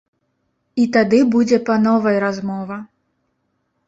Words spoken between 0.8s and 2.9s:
І тады будзе па новай размова.